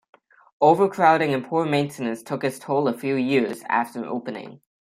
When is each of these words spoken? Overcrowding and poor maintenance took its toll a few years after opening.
Overcrowding 0.61 1.31
and 1.31 1.45
poor 1.45 1.63
maintenance 1.63 2.23
took 2.23 2.43
its 2.43 2.57
toll 2.57 2.87
a 2.87 2.97
few 2.97 3.13
years 3.13 3.61
after 3.69 4.03
opening. 4.03 4.61